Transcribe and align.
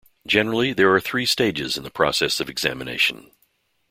Generally, 0.25 0.73
there 0.73 0.91
are 0.95 0.99
three 0.99 1.27
stages 1.27 1.77
in 1.77 1.83
the 1.83 1.91
process 1.91 2.39
of 2.39 2.49
examination. 2.49 3.29